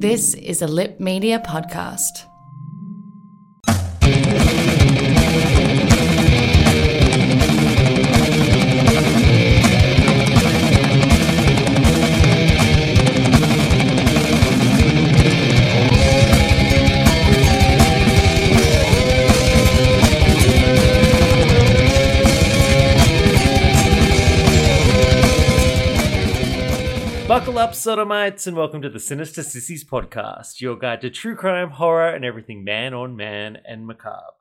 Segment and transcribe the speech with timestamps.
[0.00, 2.29] This is a Lip Media podcast.
[27.70, 32.08] Up, sodomites, and welcome to the Sinister Sissies podcast, your guide to true crime, horror,
[32.08, 34.34] and everything man on man and macabre.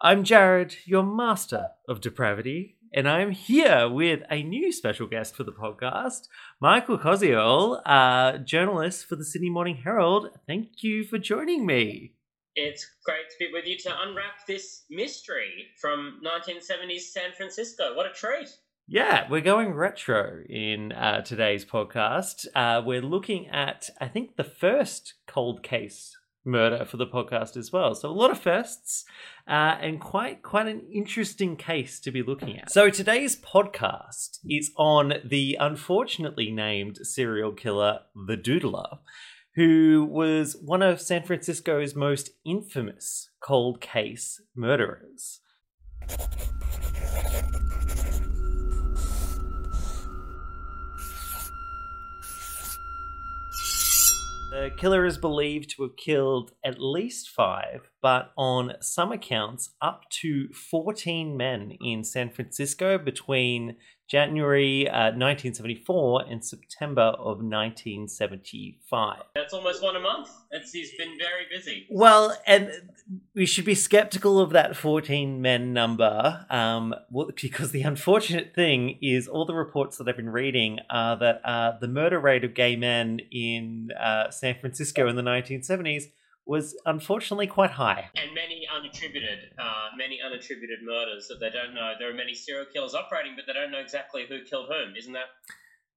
[0.00, 5.44] I'm Jarryd, your master of depravity, and I'm here with a new special guest for
[5.44, 6.26] the podcast,
[6.60, 10.30] Michael Koziol, uh, journalist for the Sydney Morning Herald.
[10.48, 12.14] Thank you for joining me.
[12.56, 17.94] It's great to be with you to unwrap this mystery from 1970s San Francisco.
[17.94, 18.48] What a treat!
[18.86, 22.46] Yeah, we're going retro in uh, today's podcast.
[22.54, 26.14] Uh, we're looking at, I think, the first cold case
[26.44, 27.94] murder for the podcast as well.
[27.94, 29.06] So a lot of firsts
[29.48, 32.70] uh, and quite quite an interesting case to be looking at.
[32.70, 38.98] So today's podcast is on the unfortunately named serial killer, the Doodler,
[39.54, 45.40] who was one of San Francisco's most infamous cold case murderers.
[54.54, 60.08] The killer is believed to have killed at least five, but on some accounts, up
[60.20, 63.74] to 14 men in San Francisco between
[64.06, 69.22] January uh, 1974 and September of 1975.
[69.34, 70.28] That's almost one a month.
[70.50, 71.86] It's, he's been very busy.
[71.90, 72.70] Well, and
[73.34, 76.94] we should be skeptical of that 14 men number um,
[77.40, 81.72] because the unfortunate thing is all the reports that I've been reading are that uh,
[81.80, 86.04] the murder rate of gay men in uh, San Francisco in the 1970s
[86.46, 88.10] was unfortunately quite high.
[88.16, 91.92] And many unattributed, uh, many unattributed murders that they don't know.
[91.98, 94.94] There are many serial killers operating, but they don't know exactly who killed whom.
[94.96, 95.26] Isn't that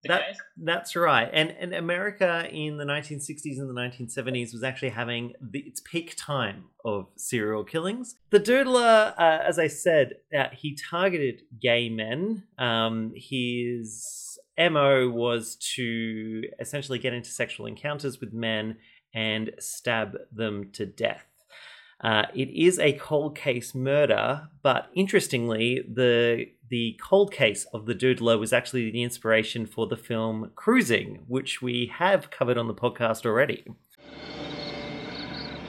[0.03, 0.37] the That, case?
[0.63, 1.29] that's right.
[1.33, 6.15] And, and America in the 1960s and the 1970s was actually having the, its peak
[6.17, 8.15] time of serial killings.
[8.29, 12.43] The Doodler, uh, as I said, uh, he targeted gay men.
[12.57, 18.77] Um, his MO was to essentially get into sexual encounters with men
[19.13, 21.25] and stab them to death.
[21.99, 27.95] Uh, it is a cold case murder, but interestingly, the the cold case of the
[27.95, 32.73] Doodler was actually the inspiration for the film Cruising, which we have covered on the
[32.75, 33.63] podcast already.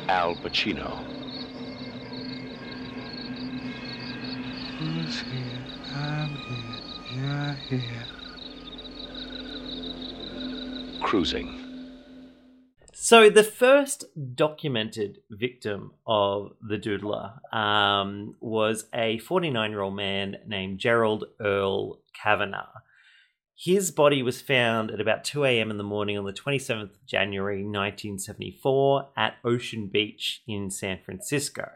[0.08, 1.02] Al Pacino.
[4.78, 5.64] Who's here?
[5.94, 7.56] I'm here.
[7.70, 8.06] You're here.
[11.02, 11.57] Cruising.
[13.00, 21.24] So the first documented victim of the Doodler um, was a 49-year-old man named Gerald
[21.40, 22.66] Earl Cavanagh.
[23.54, 25.70] His body was found at about 2 a.m.
[25.70, 31.70] in the morning on the 27th of January 1974 at Ocean Beach in San Francisco.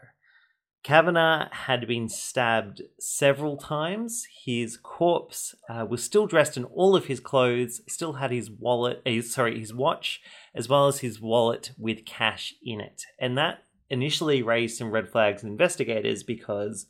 [0.83, 4.27] Cavanagh had been stabbed several times.
[4.45, 9.01] His corpse uh, was still dressed in all of his clothes, still had his wallet,
[9.05, 10.21] uh, sorry, his watch,
[10.53, 13.05] as well as his wallet with cash in it.
[13.17, 16.85] And that initially raised some red flags in investigators because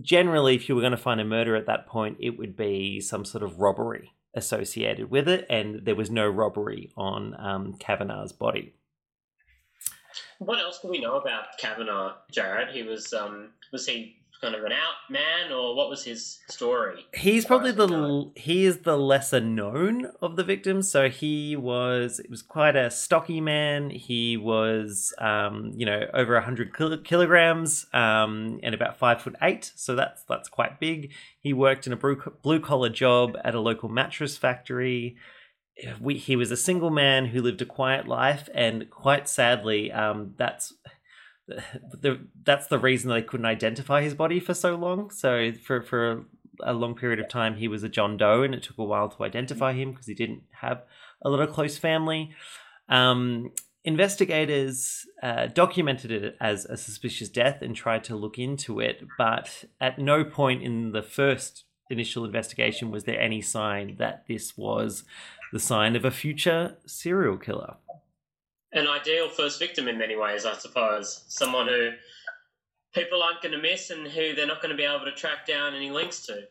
[0.00, 3.00] generally, if you were going to find a murder at that point, it would be
[3.00, 8.32] some sort of robbery associated with it, and there was no robbery on um, Cavanagh's
[8.32, 8.74] body.
[10.38, 12.72] What else do we know about Cavanagh, Jarryd?
[12.72, 17.06] He was um, was he kind of an out man, or what was his story?
[17.14, 20.90] He's probably the he is the lesser known of the victims.
[20.90, 23.90] So he was it was quite a stocky man.
[23.90, 26.74] He was um, you know over hundred
[27.04, 29.72] kilograms um, and about five foot eight.
[29.74, 31.12] So that's that's quite big.
[31.40, 35.16] He worked in a blue collar job at a local mattress factory.
[36.00, 40.34] We, he was a single man who lived a quiet life, and quite sadly, um,
[40.36, 40.74] that's
[41.46, 45.10] the, that's the reason they couldn't identify his body for so long.
[45.10, 46.24] So for for
[46.62, 49.08] a long period of time, he was a John Doe, and it took a while
[49.08, 50.82] to identify him because he didn't have
[51.22, 52.32] a lot of close family.
[52.88, 53.52] Um,
[53.84, 59.64] investigators uh, documented it as a suspicious death and tried to look into it, but
[59.80, 65.04] at no point in the first initial investigation was there any sign that this was
[65.52, 67.76] the sign of a future serial killer
[68.72, 71.24] an ideal first victim in many ways, I suppose.
[71.28, 71.90] Someone who
[72.94, 75.46] people aren't going to miss and who they're not going to be able to track
[75.46, 76.42] down any links to.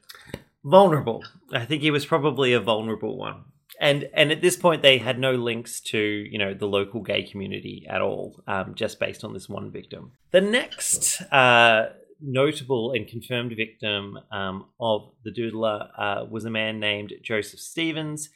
[0.63, 1.23] Vulnerable.
[1.51, 3.45] I think he was probably a vulnerable one.
[3.79, 7.21] And and at this point, they had no links to you know the local gay
[7.21, 10.13] community at all, um, just based on this one victim.
[10.31, 11.89] The next uh,
[12.19, 18.29] notable and confirmed victim um, of the Doodler uh, was a man named Joseph Stevens.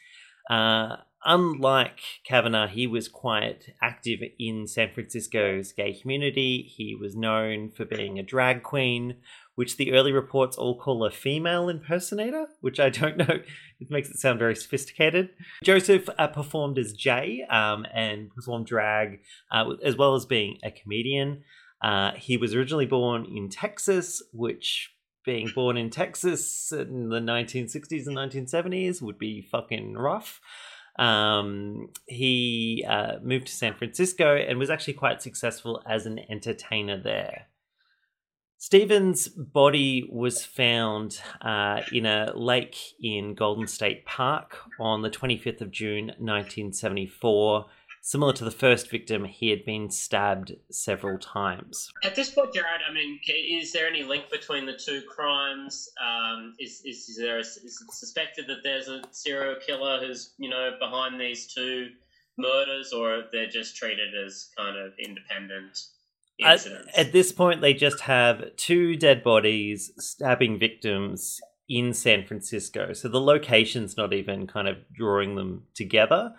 [0.52, 6.70] Uh, unlike Cavanagh, he was quite active in San Francisco's gay community.
[6.76, 9.16] He was known for being a drag queen,
[9.56, 13.40] which the early reports all call a female impersonator, which I don't know.
[13.80, 15.30] It makes it sound very sophisticated.
[15.64, 19.22] Joseph uh, performed as Jay um, and performed drag,
[19.52, 21.44] uh, as well as being a comedian.
[21.82, 24.92] Uh, he was originally born in Texas, which
[25.24, 30.42] being born in Texas in the 1960s and 1970s would be fucking rough.
[30.98, 37.02] Um, he uh, moved to San Francisco and was actually quite successful as an entertainer
[37.02, 37.48] there.
[38.58, 45.62] Stevens' body was found uh, in a lake in Golden State Park on the 25th
[45.62, 47.66] of June 1974
[48.04, 51.92] Similar to the first victim, he had been stabbed several times.
[52.04, 55.88] At this point, Jarryd, I mean, is there any link between the two crimes?
[56.04, 60.34] Um, is, is, is, there a, is it suspected that there's a serial killer who's
[60.40, 61.90] you know behind these two
[62.40, 65.78] murders, or they're just treated as kind of independent?
[66.44, 66.66] At,
[66.98, 71.40] at, this point, they just have two dead bodies stabbing victims
[71.70, 72.94] in San Francisco.
[72.94, 76.34] So the location's not even kind of drawing them together.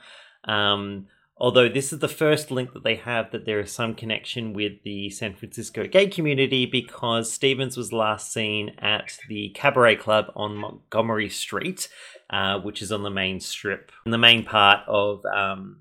[0.44, 1.06] Um,
[1.42, 4.74] Although this is the first link that they have that there is some connection with
[4.84, 10.56] the San Francisco gay community because Stevens was last seen at the Cabaret Club on
[10.56, 11.88] Montgomery Street,
[12.30, 15.80] uh, which is on the main strip, in the main part of um,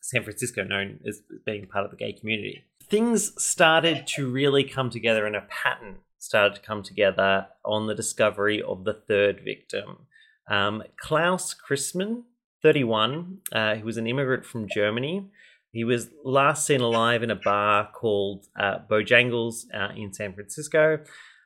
[0.00, 2.62] San Francisco, known as being part of the gay community.
[2.84, 7.96] Things started to really come together and a pattern started to come together on the
[7.96, 10.06] discovery of the third victim.
[10.48, 12.26] Um, Klaus Christmann
[12.62, 13.38] 31.
[13.52, 15.26] Uh, he was an immigrant from Germany.
[15.72, 20.98] He was last seen alive in a bar called uh, Bojangles uh, in San Francisco.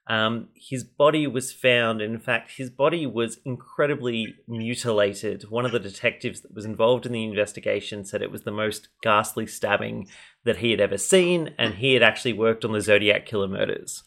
[0.06, 5.44] Um, his body was found, in fact, his body was incredibly mutilated.
[5.48, 8.88] One of the detectives that was involved in the investigation said it was the most
[9.02, 10.08] ghastly stabbing
[10.44, 14.02] that he had ever seen, and he had actually worked on the Zodiac killer murders.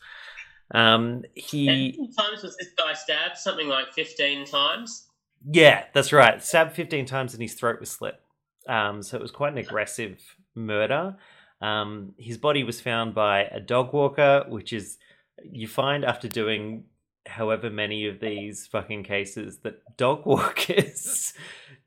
[0.72, 1.66] Um, he.
[1.66, 3.38] How many times was this guy stabbed?
[3.38, 5.07] Something like 15 times?
[5.46, 6.44] Yeah, that's right.
[6.44, 8.20] Stabbed 15 times and his throat was slit.
[8.68, 10.20] Um, so it was quite an aggressive
[10.56, 11.16] murder.
[11.62, 14.98] Um, his body was found by a dog walker, which is,
[15.44, 16.84] you find after doing
[17.26, 21.34] however many of these fucking cases that dog walkers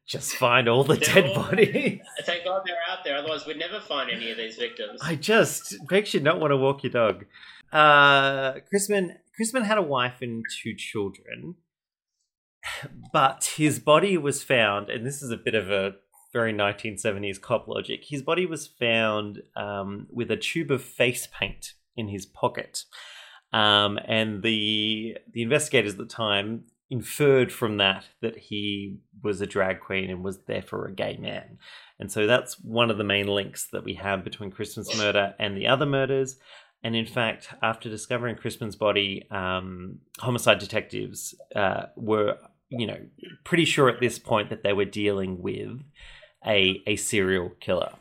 [0.06, 2.00] just find all the they're dead all, bodies.
[2.24, 5.00] Thank God they're out there, otherwise we'd never find any of these victims.
[5.02, 7.26] I just makes you not want to walk your dog.
[7.72, 11.54] Uh, Chrisman Christmann had a wife and two children
[13.12, 15.94] but his body was found, and this is a bit of a
[16.32, 18.04] very 1970s cop logic.
[18.06, 22.84] His body was found um, with a tube of face paint in his pocket,
[23.52, 29.46] um, and the the investigators at the time inferred from that that he was a
[29.46, 31.58] drag queen and was therefore a gay man.
[32.00, 35.56] And so that's one of the main links that we have between Christmann's murder and
[35.56, 36.36] the other murders.
[36.82, 42.38] And in fact, after discovering Christmann's body, um, homicide detectives uh, were,
[42.70, 42.98] you know,
[43.44, 45.82] pretty sure at this point that they were dealing with
[46.46, 47.92] a a serial killer.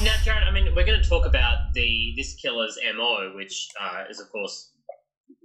[0.00, 4.04] Now, Jarryd, I mean, we're going to talk about the this killer's MO, which uh,
[4.08, 4.70] is, of course,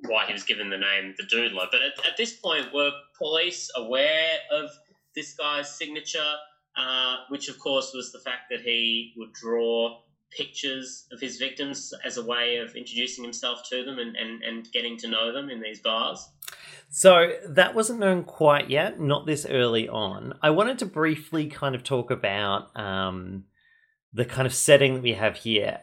[0.08, 1.68] why he was given the name the Doodler.
[1.72, 4.70] But at, at this point, were police aware of
[5.16, 6.34] this guy's signature,
[6.78, 10.00] uh, which, of course, was the fact that he would draw
[10.36, 14.72] pictures of his victims as a way of introducing himself to them and, and, and
[14.72, 16.28] getting to know them in these bars?
[16.90, 20.34] So that wasn't known quite yet, not this early on.
[20.42, 23.46] I wanted to briefly kind of talk about um,
[24.14, 25.80] the kind of setting that we have here.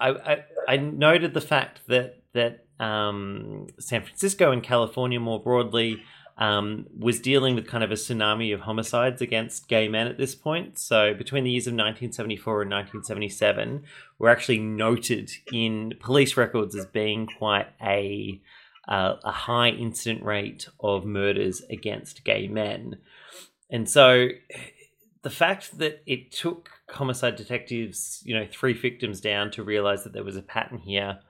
[0.00, 6.02] I, I, I noted the fact that that um, San Francisco and California more broadly
[6.38, 10.34] um, was dealing with kind of a tsunami of homicides against gay men at this
[10.34, 10.78] point.
[10.78, 13.84] So between the years of 1974 and 1977,
[14.18, 18.40] were actually noted in police records as being quite a
[18.88, 22.96] uh, a high incident rate of murders against gay men.
[23.68, 24.28] And so
[25.22, 30.12] the fact that it took homicide detectives, you know, three victims down to realize that
[30.12, 31.20] there was a pattern here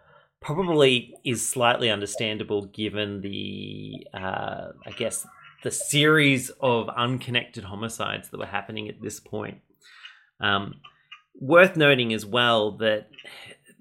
[0.40, 5.26] probably is slightly understandable given the, uh, I guess,
[5.62, 9.58] the series of unconnected homicides that were happening at this point.
[10.40, 10.80] Um,
[11.38, 13.08] worth noting as well that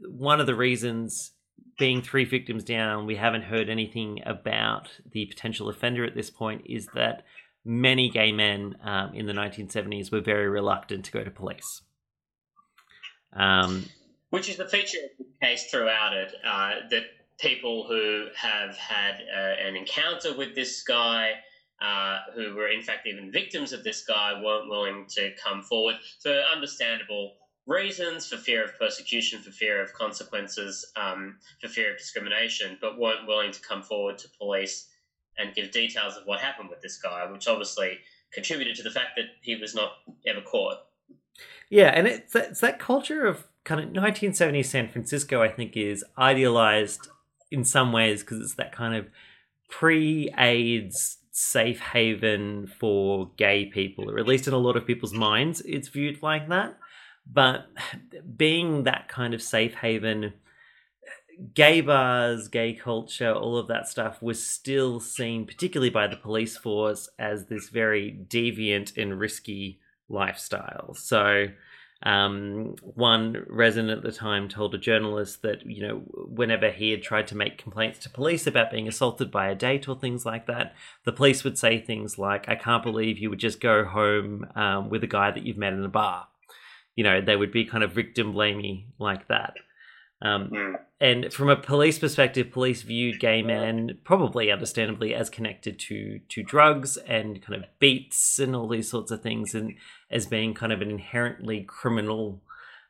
[0.06, 1.32] one of the reasons
[1.78, 6.64] being three victims down, we haven't heard anything about the potential offender at this point,
[6.66, 7.24] is that
[7.64, 11.82] many gay men um, in the 1970s were very reluctant to go to police.
[13.34, 13.86] Um,
[14.30, 17.04] Which is the feature of the case throughout it uh, that
[17.40, 21.32] people who have had uh, an encounter with this guy,
[21.82, 25.96] uh, who were in fact even victims of this guy, weren't willing to come forward
[26.22, 27.34] for understandable
[27.66, 33.00] reasons, for fear of persecution, for fear of consequences, um, for fear of discrimination, but
[33.00, 34.88] weren't willing to come forward to police
[35.38, 37.98] and give details of what happened with this guy, which obviously
[38.34, 39.92] contributed to the fact that he was not
[40.28, 40.78] ever caught.
[41.70, 46.04] Yeah, and it's it's that culture of kind of 1970s San Francisco, I think, is
[46.18, 47.08] idealized
[47.52, 49.08] in some ways because it's that kind of
[49.70, 55.14] pre AIDS safe haven for gay people, or at least in a lot of people's
[55.14, 56.78] minds, it's viewed like that.
[57.32, 57.68] But
[58.36, 60.34] being that kind of safe haven,
[61.54, 66.58] gay bars, gay culture, all of that stuff was still seen, particularly by the police
[66.58, 70.96] force, as this very deviant and risky lifestyle.
[70.96, 71.50] So,
[72.04, 75.96] um, one resident at the time told a journalist that, you know,
[76.28, 79.88] whenever he had tried to make complaints to police about being assaulted by a date
[79.90, 83.40] or things like that, the police would say things like, I can't believe you would
[83.40, 86.28] just go home um, with a guy that you've met in a bar.
[86.96, 89.56] You know, they would be kind of victim blamey like that.
[90.22, 90.76] Um, Mm.
[91.00, 96.44] and from a police perspective, police viewed gay men probably understandably as connected to to
[96.44, 99.76] drugs and kind of beats and all these sorts of things, and
[100.12, 102.42] as being kind of an inherently criminal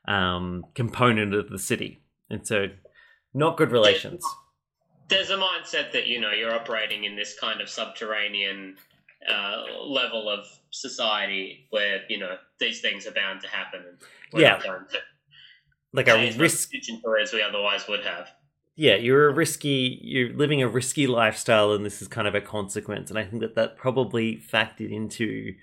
[0.08, 2.02] um, component of the city.
[2.30, 2.68] And so,
[3.34, 4.24] not good relations.
[5.10, 8.78] There's a mindset that you know you're operating in this kind of subterranean
[9.30, 13.82] uh, level of society where you know these things are bound to happen.
[14.34, 14.50] And Yeah.
[14.52, 14.98] not going to
[15.94, 16.70] Like a risk.
[16.70, 18.30] attention to it as we otherwise would have.
[18.76, 20.00] Yeah, you're a risky.
[20.02, 23.10] You're living a risky lifestyle, and this is kind of a consequence.
[23.10, 25.54] And I think that that probably factored into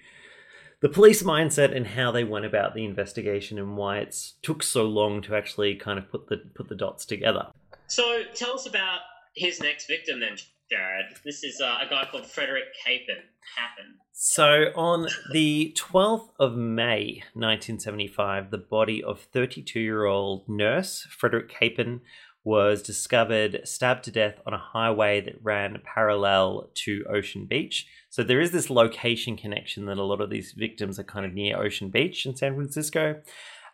[0.80, 4.85] the police mindset and how they went about the investigation and why it took so
[4.85, 7.47] long to actually kind of put the put the dots together.
[7.87, 9.00] So tell us about
[9.35, 10.37] his next victim, then,
[10.73, 11.23] Jarryd.
[11.25, 13.23] This is uh, a guy called Frederick Capin.
[13.56, 13.95] Capin.
[14.12, 22.00] So on the 12th of May 1975, the body of 32-year-old nurse Frederick Capin
[22.47, 27.88] was discovered stabbed to death on a highway that ran parallel to Ocean Beach.
[28.09, 31.35] So there is this location connection that a lot of these victims are kind of
[31.35, 33.21] near Ocean Beach in San Francisco.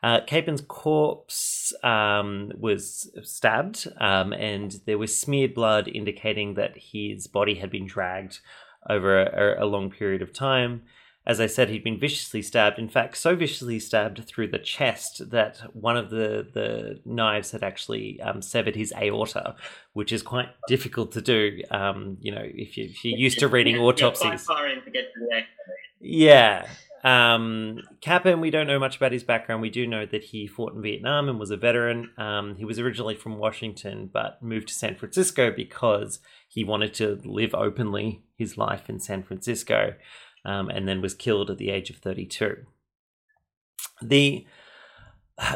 [0.03, 0.21] Uh,
[0.69, 7.71] corpse um, was stabbed, um, and there was smeared blood indicating that his body had
[7.71, 8.41] been dragged
[8.89, 10.81] over a, a long period of time.
[11.25, 12.79] As I said, he'd been viciously stabbed.
[12.79, 17.63] In fact, so viciously stabbed through the chest that one of the, the knives had
[17.63, 19.55] actually um, severed his aorta,
[19.93, 21.63] which is quite difficult to do.
[21.71, 24.45] Um, you know, if, you, if you're used to reading autopsies.
[24.45, 25.47] far in to get to the X.
[26.01, 26.67] Yeah.
[27.05, 29.63] um, Capin, we don't know much about his background.
[29.63, 32.11] We do know that he fought in Vietnam and was a veteran.
[32.19, 37.21] Um, he was originally from Washington, but moved to San Francisco because he wanted to
[37.25, 39.95] live openly his life in San Francisco,
[40.45, 42.67] um, and then was killed at the age of 32.
[44.01, 44.47] The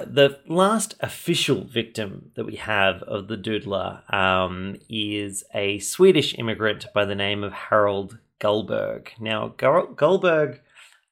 [0.07, 6.87] the last official victim that we have of the doodler um, is a Swedish immigrant
[6.95, 9.11] by the name of Harald Gullberg.
[9.21, 10.61] Now, Gullberg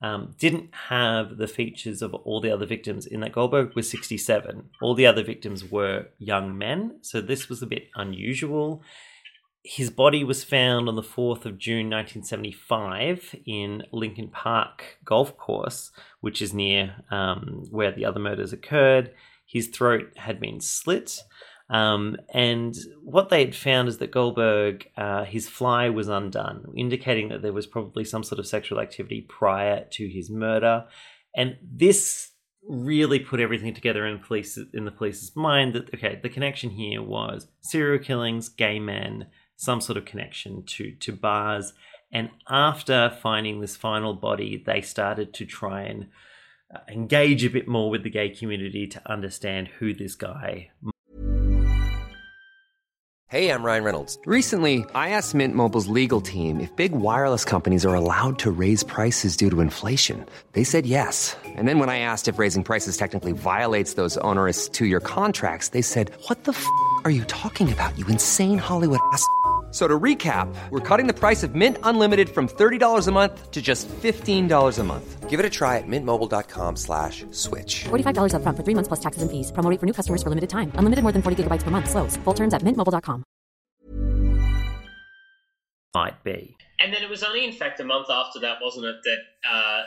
[0.02, 4.70] um, didn't have the features of all the other victims in that Gullberg was 67.
[4.82, 8.82] All the other victims were young men, so this was a bit unusual.
[9.66, 15.90] His body was found on the 4th of June 1975 in Lincoln Park Golf Course,
[16.20, 19.12] which is near um, where the other murders occurred.
[19.46, 21.18] His throat had been slit.
[21.70, 27.28] Um, and what they had found is that Gullberg, uh, his fly was undone, indicating
[27.30, 30.84] that there was probably some sort of sexual activity prior to his murder.
[31.34, 32.32] And this
[32.68, 37.02] really put everything together in police in the police's mind that okay, the connection here
[37.02, 41.72] was serial killings, gay men, some sort of connection to to bars.
[42.12, 46.08] And after finding this final body, they started to try and
[46.72, 50.70] uh, engage a bit more with the gay community to understand who this guy
[53.34, 54.16] Hey, I'm Ryan Reynolds.
[54.26, 58.84] Recently, I asked Mint Mobile's legal team if big wireless companies are allowed to raise
[58.84, 60.24] prices due to inflation.
[60.52, 61.36] They said yes.
[61.44, 65.70] And then when I asked if raising prices technically violates those onerous two year contracts,
[65.70, 66.64] they said, What the f
[67.04, 69.26] are you talking about, you insane Hollywood ass?
[69.74, 73.60] So to recap, we're cutting the price of Mint Unlimited from $30 a month to
[73.60, 75.28] just $15 a month.
[75.28, 77.86] Give it a try at mintmobile.com slash switch.
[77.86, 79.50] $45 up front for three months plus taxes and fees.
[79.50, 80.70] Promoting for new customers for limited time.
[80.74, 81.90] Unlimited more than 40 gigabytes per month.
[81.90, 82.16] Slows.
[82.18, 83.24] Full terms at mintmobile.com.
[85.92, 86.56] Might be.
[86.78, 89.18] And then it was only, in fact, a month after that, wasn't it, that
[89.50, 89.82] uh,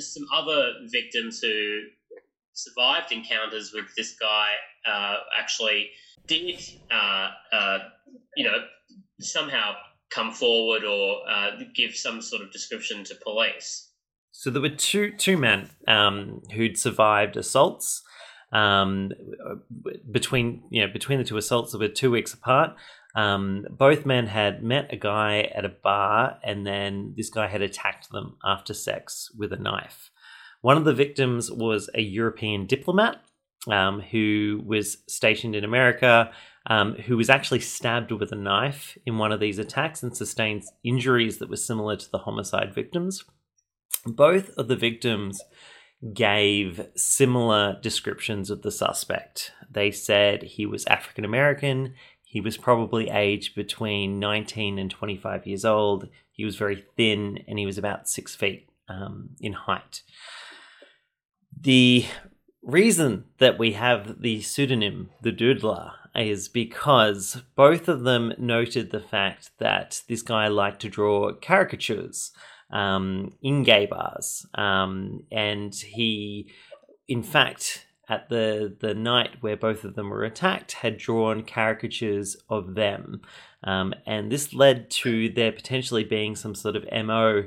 [0.00, 1.80] some other victims who
[2.52, 4.50] survived encounters with this guy
[4.86, 5.88] uh, actually
[6.26, 7.78] did, uh, uh
[8.36, 8.58] you know,
[9.20, 9.74] somehow
[10.10, 13.90] come forward or uh, give some sort of description to police.
[14.32, 18.02] So there were two two men um, who'd survived assaults.
[18.52, 19.12] Um,
[20.10, 22.74] between you know between the two assaults, that were two weeks apart.
[23.14, 27.62] Um, both men had met a guy at a bar, and then this guy had
[27.62, 30.10] attacked them after sex with a knife.
[30.62, 33.20] One of the victims was a European diplomat
[33.68, 36.30] um, who was stationed in America
[36.66, 40.62] um, who was actually stabbed with a knife in one of these attacks and sustained
[40.84, 43.24] injuries that were similar to the homicide victims.
[44.04, 45.40] Both of the victims
[46.14, 49.52] gave similar descriptions of the suspect.
[49.70, 51.94] They said he was African American,
[52.24, 57.58] he was probably aged between 19 and 25 years old, he was very thin, and
[57.58, 60.02] he was about six feet um, in height.
[61.60, 62.06] The
[62.62, 69.00] reason that we have the pseudonym, the Doodler, is because both of them noted the
[69.00, 72.32] fact that this guy liked to draw caricatures
[72.72, 74.46] um, in gay bars.
[74.54, 76.50] Um, and he,
[77.08, 82.36] in fact, at the, the night where both of them were attacked, had drawn caricatures
[82.48, 83.22] of them.
[83.62, 87.44] Um, and this led to there potentially being some sort of MO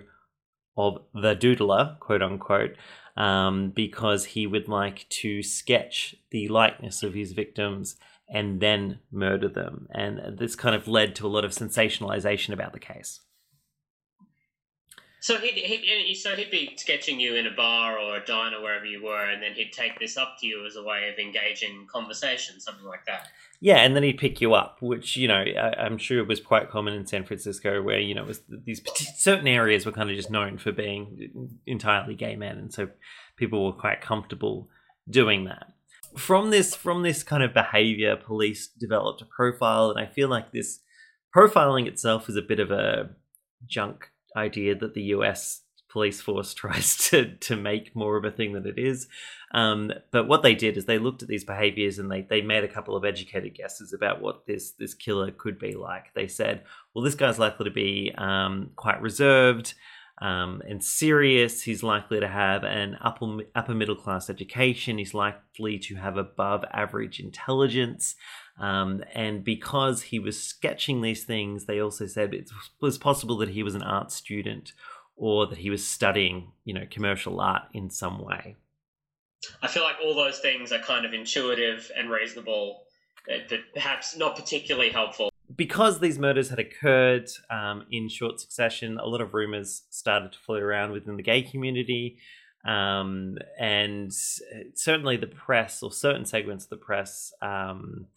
[0.77, 2.75] of the doodler, quote unquote,
[3.17, 7.97] um, because he would like to sketch the likeness of his victims
[8.29, 9.87] and then murder them.
[9.93, 13.19] And this kind of led to a lot of sensationalization about the case.
[15.23, 18.61] So he'd, he'd, uh, so he'd be sketching you in a bar or a diner
[18.61, 21.17] wherever you were, and then he'd take this up to you as a way of
[21.17, 23.29] engaging conversation, something like that.
[23.61, 26.41] Yeah, and then he'd pick you up, which you know I, am sure it was
[26.41, 28.81] quite common in San Francisco, where you know was these
[29.15, 32.89] certain areas were kind of just known for being entirely gay men, and so
[33.37, 34.67] people were quite comfortable
[35.09, 35.72] doing that
[36.17, 40.51] from this from this kind of behavior, police developed a profile, and I feel like
[40.51, 40.79] this
[41.35, 43.09] profiling itself is a bit of a
[43.65, 48.53] junk idea that the US police force tries to to make more of a thing
[48.53, 49.07] than it is.
[49.53, 52.63] Um, but what they did is they looked at these behaviors and they they made
[52.63, 56.13] a couple of educated guesses about what this this killer could be like.
[56.15, 59.75] They said, well, this guy's likely to be um, quite reserved
[60.19, 61.63] um, and serious.
[61.63, 64.97] He's likely to have an upper, upper middle class education.
[64.97, 68.15] He's likely to have above average intelligence.
[68.59, 73.49] Um, and because he was sketching these things, they also said it was possible that
[73.49, 74.73] he was an art student
[75.15, 78.55] or that he was studying, you know, commercial art in some way.
[79.61, 82.83] I feel like all those things are kind of intuitive and reasonable,
[83.27, 89.05] but perhaps not particularly helpful because these murders had occurred um, in short succession, a
[89.05, 92.17] lot of rumors started to float around within the gay community.
[92.65, 98.07] Um, and certainly the press, or certain segments of the press, um,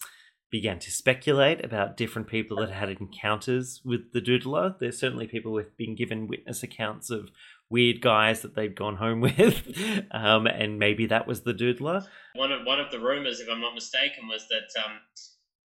[0.50, 4.78] began to speculate about different people that had encounters with the doodler.
[4.78, 7.30] There's certainly people who've been given witness accounts of
[7.68, 9.76] weird guys that they've gone home with,
[10.12, 12.06] um, and maybe that was the doodler.
[12.34, 15.00] One of one of the rumors, if I'm not mistaken, was that um,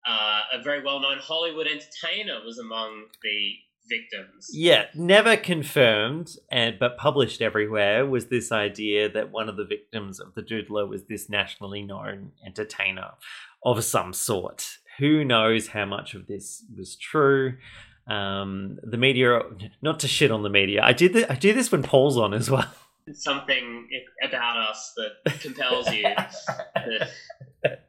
[0.07, 3.55] uh, a very well-known Hollywood entertainer was among the
[3.89, 4.47] victims.
[4.53, 10.19] Yeah, never confirmed, and but published everywhere was this idea that one of the victims
[10.19, 13.11] of the doodler was this nationally known entertainer
[13.63, 14.77] of some sort.
[14.99, 17.57] Who knows how much of this was true?
[18.07, 19.41] Um, the media,
[19.81, 20.81] not to shit on the media.
[20.83, 21.25] I did.
[21.29, 22.71] I do this when Paul's on as well.
[23.13, 23.87] Something
[24.23, 26.05] about us that compels you.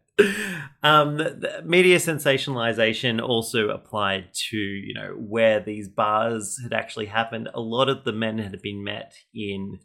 [0.82, 1.20] um,
[1.64, 7.48] media sensationalization also applied to you know where these bars had actually happened.
[7.54, 9.78] A lot of the men had been met in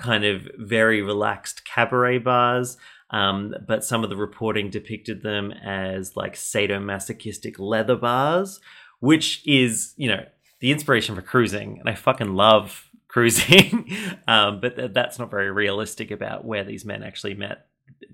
[0.00, 2.76] kind of very relaxed cabaret bars.
[3.10, 8.60] Um, but some of the reporting depicted them as like sadomasochistic leather bars,
[9.00, 10.24] which is, you know,
[10.60, 11.78] the inspiration for cruising.
[11.78, 13.90] And I fucking love cruising.
[14.28, 17.66] um, but th- that's not very realistic about where these men actually met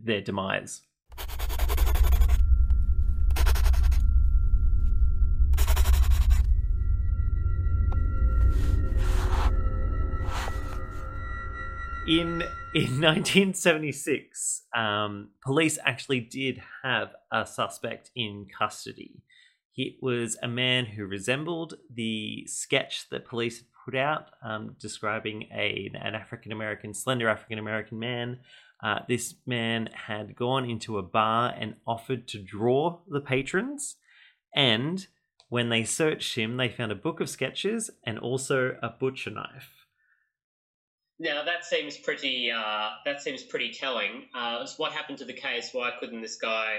[0.03, 0.83] their demise.
[12.07, 12.43] In
[12.75, 19.23] in 1976, um, police actually did have a suspect in custody.
[19.77, 25.49] It was a man who resembled the sketch that police had put out, um, describing
[25.55, 28.39] a, an African American, slender African American man.
[28.83, 33.97] Uh, this man had gone into a bar and offered to draw the patrons,
[34.55, 35.07] and
[35.49, 39.76] when they searched him, they found a book of sketches and also a butcher knife.
[41.19, 42.51] Now that seems pretty.
[42.51, 44.25] Uh, that seems pretty telling.
[44.35, 45.71] Uh, what happened to the case?
[45.73, 46.79] Why couldn't this guy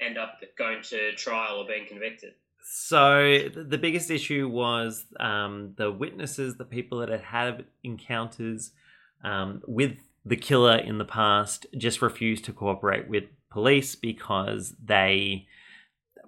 [0.00, 2.32] end up going to trial or being convicted?
[2.62, 8.72] So the biggest issue was um, the witnesses, the people that had had encounters
[9.24, 15.46] um, with the killer in the past, just refused to cooperate with police because they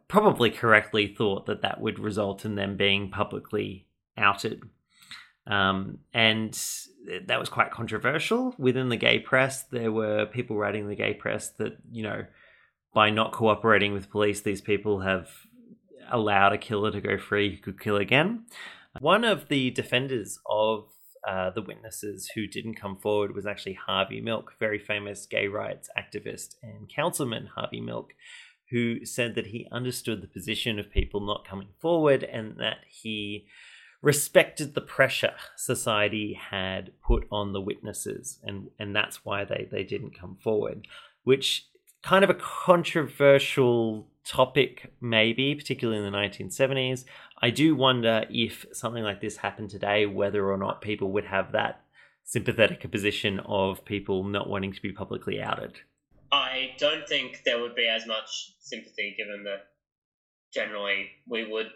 [0.09, 4.63] probably correctly thought that that would result in them being publicly outed.
[5.47, 6.55] Um, and
[7.27, 9.65] that was quite controversial within the gay press.
[9.65, 12.25] There were people writing in the gay press that, you know,
[12.95, 15.29] by not cooperating with police, these people have
[16.11, 18.45] allowed a killer to go free who could kill again.
[19.01, 20.85] One of the defenders of
[21.27, 25.89] uh, the witnesses who didn't come forward was actually Harvey Milk, very famous gay rights
[25.97, 28.13] activist and councilman Harvey Milk,
[28.71, 33.47] who said that he understood the position of people not coming forward and that he
[34.03, 39.85] respected the pressure society had put on the witnesses, and and that's why they they
[39.85, 40.87] didn't come forward,
[41.25, 41.67] which
[42.03, 47.05] kind of a controversial topic maybe particularly in the 1970s
[47.41, 51.51] i do wonder if something like this happened today whether or not people would have
[51.51, 51.83] that
[52.25, 55.75] sympathetic position of people not wanting to be publicly outed.
[56.31, 59.67] I don't think there would be as much sympathy given that
[60.53, 61.67] generally we would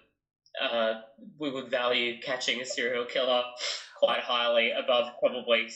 [0.60, 1.00] uh,
[1.38, 3.42] we would value catching a serial killer
[3.98, 5.68] quite highly above probably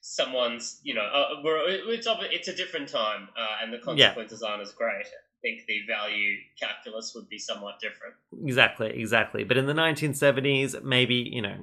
[0.00, 0.80] someone's.
[0.82, 1.42] You know, uh,
[1.88, 4.50] it's it's a different time, uh, and the consequences yeah.
[4.50, 5.06] aren't as great.
[5.06, 8.14] I think the value calculus would be somewhat different.
[8.44, 9.44] Exactly, exactly.
[9.44, 11.56] But in the 1970s, maybe you know,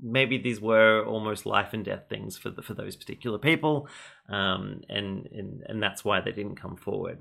[0.00, 3.88] maybe these were almost life and death things for the, for those particular people,
[4.28, 7.18] um, and and and that's why they didn't come forward.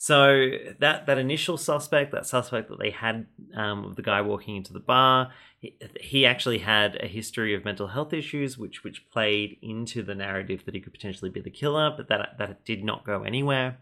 [0.00, 4.72] So that that initial suspect, that suspect that they had um, the guy walking into
[4.72, 9.58] the bar, he, he, actually had a history of mental health issues, which which played
[9.60, 13.04] into the narrative that he could potentially be the killer, but that that did not
[13.04, 13.78] go anywhere.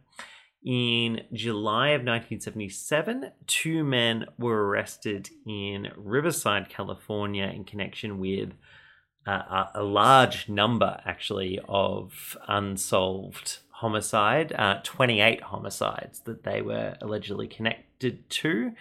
[0.65, 8.55] In July of 1977, two men were arrested in Riverside, California, in connection with
[9.27, 16.97] uh, a, a large number, actually, of unsolved homicide, uh, 28 homicides that they were
[17.03, 18.73] allegedly connected to.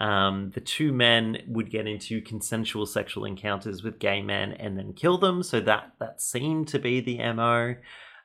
[0.00, 4.94] Um, the two men would get into consensual sexual encounters with gay men and then
[4.94, 5.42] kill them.
[5.42, 7.74] So that that seemed to be the mo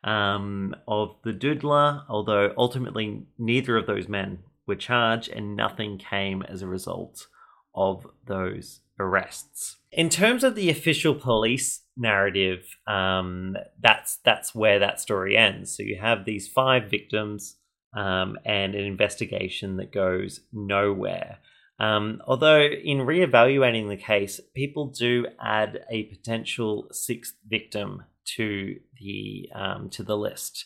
[0.06, 2.04] um, of the doodler.
[2.08, 7.28] Although ultimately neither of those men were charged, and nothing came as a result
[7.76, 9.76] of those arrests.
[9.92, 15.75] In terms of the official police narrative, um, that's that's where that story ends.
[15.75, 17.56] So you have these five victims
[17.95, 21.39] um, and an investigation that goes nowhere.
[21.79, 28.03] Um, although, in re-evaluating the case, people do add a potential sixth victim
[28.36, 30.65] to the um, to the list.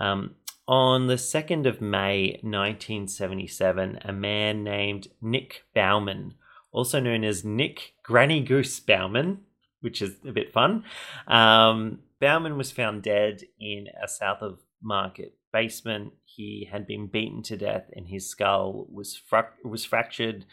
[0.00, 6.34] Um, on the 2nd of May 1977, a man named Nick Bauman,
[6.72, 9.40] also known as Nick Granny Goose Bauman,
[9.80, 10.84] which is a bit fun,
[11.26, 16.12] um, Bauman was found dead in a South of Market basement.
[16.24, 20.44] He had been beaten to death, and his skull was fra- was fractured.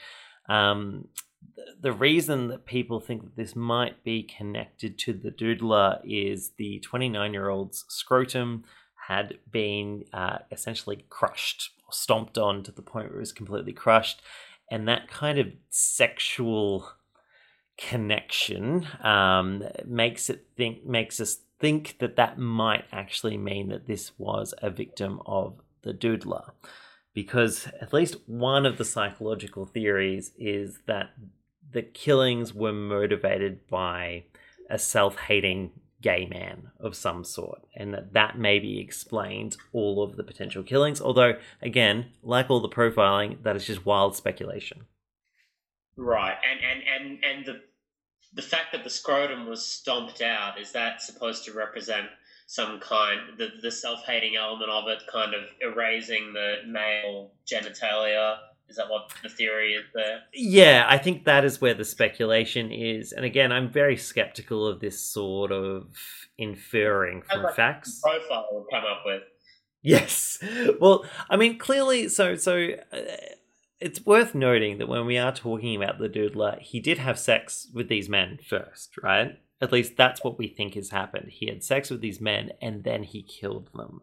[0.48, 1.08] Um,
[1.80, 6.80] the reason that people think that this might be connected to the doodler is the
[6.80, 8.64] 29 year old's scrotum
[9.08, 13.74] had been uh, essentially crushed or stomped on to the point where it was completely
[13.74, 14.22] crushed.
[14.72, 16.90] And that kind of sexual
[17.78, 24.12] connection um, makes it think makes us think that that might actually mean that this
[24.18, 26.52] was a victim of the doodler
[27.14, 31.12] because at least one of the psychological theories is that
[31.72, 34.24] the killings were motivated by
[34.70, 40.24] a self-hating gay man of some sort, and that that maybe explains all of the
[40.24, 41.02] potential killings.
[41.02, 44.86] Although, again, like all the profiling, that is just wild speculation.
[45.98, 47.62] Right, and and and and the
[48.34, 52.08] the fact that the scrotum was stomped out is that supposed to represent
[52.48, 58.38] some kind the the self hating element of it, kind of erasing the male genitalia
[58.68, 60.22] is that what the theory is there?
[60.34, 63.12] Yeah, I think that is where the speculation is.
[63.12, 65.96] And again, I'm very skeptical of this sort of
[66.38, 68.02] inferring from like facts.
[68.02, 69.22] Profile come up with.
[69.84, 70.40] Yes.
[70.82, 72.70] Well, I mean, clearly, so so.
[72.92, 72.98] Uh,
[73.86, 77.67] it's worth noting that when we are talking about the doodler, he did have sex
[77.71, 79.39] with these men first, right?
[79.62, 81.30] At least that's what we think has happened.
[81.30, 84.02] He had sex with these men and then he killed them.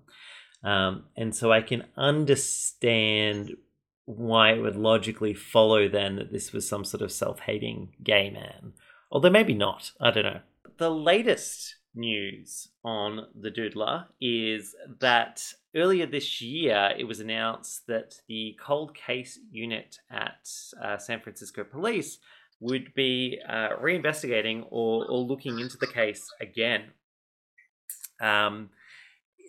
[0.62, 3.56] Um, and so I can understand
[4.04, 8.30] why it would logically follow then that this was some sort of self hating gay
[8.30, 8.74] man.
[9.10, 9.90] Although maybe not.
[10.00, 10.40] I don't know.
[10.76, 15.42] The latest news on the Doodler is that
[15.74, 20.48] earlier this year it was announced that the cold case unit at
[20.82, 22.18] uh, San Francisco Police
[22.60, 26.84] would be uh, reinvestigating or, or looking into the case again.
[28.20, 28.70] Um,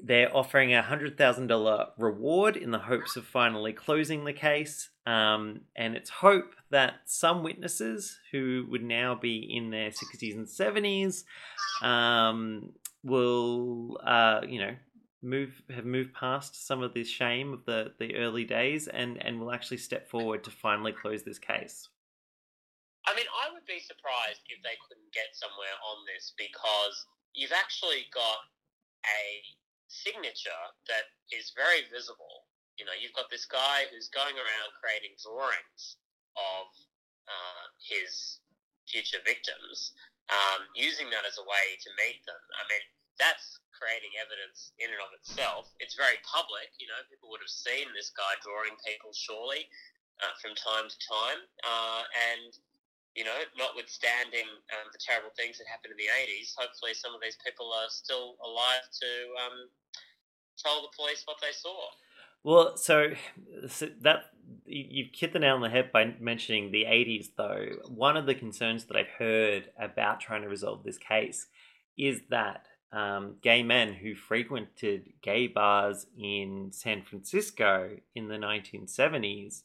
[0.03, 4.89] they're offering a hundred thousand dollar reward in the hopes of finally closing the case.
[5.05, 10.49] Um, and it's hope that some witnesses who would now be in their sixties and
[10.49, 11.23] seventies
[11.81, 12.71] um,
[13.03, 14.75] will, uh, you know,
[15.23, 19.39] move have moved past some of the shame of the the early days and and
[19.39, 21.89] will actually step forward to finally close this case.
[23.07, 26.95] I mean, I would be surprised if they couldn't get somewhere on this because
[27.35, 28.47] you've actually got
[29.03, 29.43] a
[29.91, 32.47] signature that is very visible.
[32.79, 35.99] You know, you've got this guy who's going around creating drawings
[36.39, 36.71] of
[37.27, 38.39] uh, his
[38.87, 39.93] future victims,
[40.31, 42.39] um, using that as a way to meet them.
[42.55, 42.83] I mean,
[43.19, 45.73] that's creating evidence in and of itself.
[45.83, 46.71] It's very public.
[46.79, 49.67] You know, people would have seen this guy drawing people, surely,
[50.23, 51.39] uh, from time to time.
[51.65, 52.55] Uh, and
[53.15, 57.21] you know, notwithstanding um, the terrible things that happened in the 80s, hopefully some of
[57.21, 59.69] these people are still alive to um,
[60.57, 61.93] tell the police what they saw.
[62.43, 63.13] Well, so,
[63.69, 64.33] so that
[64.65, 67.67] you've hit the nail on the head by mentioning the 80s, though.
[67.87, 71.47] One of the concerns that I've heard about trying to resolve this case
[71.97, 79.63] is that um, gay men who frequented gay bars in San Francisco in the 1970s,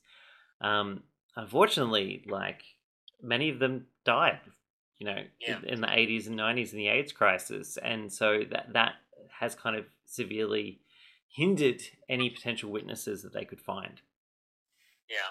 [0.62, 1.02] um,
[1.36, 2.62] unfortunately, like
[3.22, 4.40] many of them died,
[4.96, 5.60] you know, Yeah.
[5.62, 7.76] in, the 80s and 90s in the AIDS crisis.
[7.76, 8.94] And so that, that
[9.38, 10.80] has kind of severely
[11.28, 14.00] hindered any potential witnesses that they could find.
[15.10, 15.28] Yeah.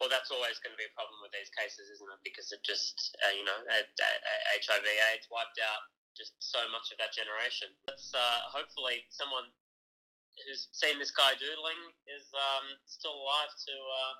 [0.00, 2.20] Well, that's always going to be a problem with these cases, isn't it?
[2.24, 3.82] Because it just, uh, you know, uh,
[4.64, 5.82] HIV/AIDS wiped out
[6.18, 7.70] just so much of that generation.
[7.86, 9.46] Let's uh, hopefully someone
[10.42, 14.14] who's seen this guy doodling is um, still alive to uh,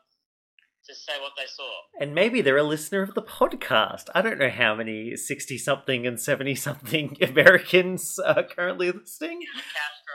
[0.87, 1.69] to say what they saw.
[2.01, 4.09] And maybe they're a listener of the podcast.
[4.15, 9.41] I don't know how many 60 something and 70 something Americans are currently listening.
[9.53, 10.15] Castro,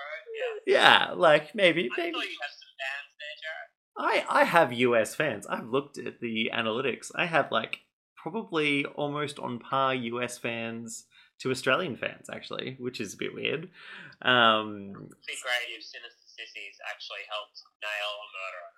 [0.66, 1.08] yeah.
[1.10, 2.14] Yeah, like maybe, I maybe.
[2.14, 4.28] thought you have some fans there, Jarryd.
[4.32, 5.46] I, I have US fans.
[5.48, 7.12] I've looked at the analytics.
[7.16, 7.80] I have like
[8.18, 11.06] probably almost on par US fans
[11.44, 13.70] to Australian fans, actually, which is a bit weird.
[14.22, 18.70] Um, It'd be great if Sinister Sissies actually helped nail a murderer.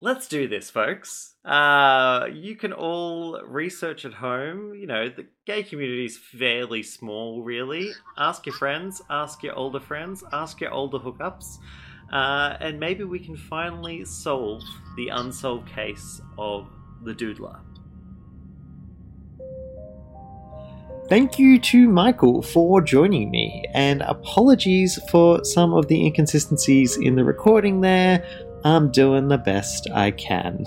[0.00, 1.34] let's do this, folks.
[1.44, 4.74] Uh, you can all research at home.
[4.74, 7.90] You know, the gay community is fairly small, really.
[8.18, 11.58] Ask your friends, ask your older friends, ask your older hookups.
[12.12, 14.62] Uh, and maybe we can finally solve
[14.96, 16.68] the unsolved case of
[17.04, 17.60] the Doodler.
[21.12, 27.16] Thank you to Michael for joining me, and apologies for some of the inconsistencies in
[27.16, 28.24] the recording there.
[28.64, 30.64] I'm doing the best I can.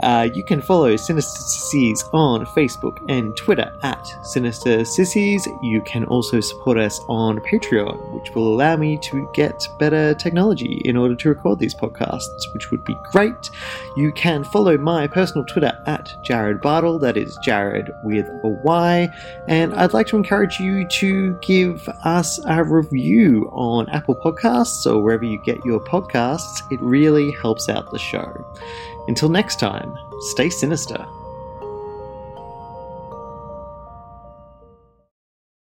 [0.00, 5.46] Uh, you can follow Sinister Sissies on Facebook and Twitter at Sinister Sissies.
[5.62, 10.82] You can also support us on Patreon, which will allow me to get better technology
[10.84, 13.50] in order to record these podcasts, which would be great.
[13.96, 19.08] You can follow my personal Twitter at Jarryd Bartle, that is Jarryd with a Y,
[19.48, 25.02] and I'd like to encourage you to give us a review on Apple Podcasts or
[25.02, 26.62] wherever you get your podcasts.
[26.70, 26.80] It
[27.24, 28.44] really helps out the show.
[29.08, 31.06] Until next time, stay sinister.